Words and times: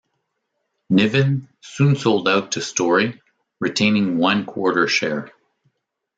Niven 0.89 1.47
soon 1.61 1.95
sold 1.95 2.27
out 2.27 2.53
to 2.53 2.61
Storey, 2.63 3.21
retaining 3.59 4.17
one 4.17 4.47
quarter 4.47 4.87
share. 4.87 5.31